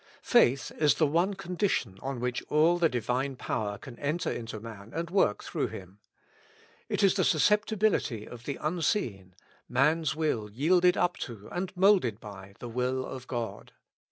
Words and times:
Faith 0.23 0.71
is 0.79 0.95
the 0.95 1.05
one 1.05 1.35
condition 1.35 1.99
on 2.01 2.19
which 2.19 2.41
all 2.49 2.79
the 2.79 2.89
Divine 2.89 3.35
power 3.35 3.77
can 3.77 3.99
enter 3.99 4.31
into 4.31 4.59
man 4.59 4.91
and 4.95 5.11
work 5.11 5.43
through 5.43 5.67
him. 5.67 5.99
It 6.89 7.03
is 7.03 7.13
the 7.13 7.21
suscep 7.23 7.65
tibility 7.65 8.25
of 8.25 8.45
the 8.45 8.57
unseen; 8.59 9.35
man's 9.69 10.15
will 10.15 10.49
yielded 10.49 10.97
up 10.97 11.17
to, 11.17 11.49
and 11.51 11.71
moulded 11.77 12.19
by, 12.19 12.55
the 12.57 12.67
will 12.67 13.05
of 13.05 13.27
God. 13.27 13.73